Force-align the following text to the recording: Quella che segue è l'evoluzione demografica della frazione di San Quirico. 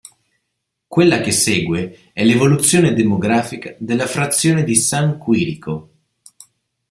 Quella 0.87 1.21
che 1.21 1.29
segue 1.31 2.09
è 2.11 2.23
l'evoluzione 2.23 2.93
demografica 2.95 3.75
della 3.77 4.07
frazione 4.07 4.63
di 4.63 4.73
San 4.75 5.19
Quirico. 5.19 5.89